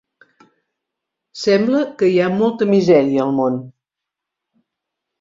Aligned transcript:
Sembla 1.41 1.83
que 2.01 2.11
hi 2.13 2.17
ha 2.25 2.33
molta 2.39 2.69
misèria 2.75 3.25
al 3.31 3.39
món. 3.45 3.63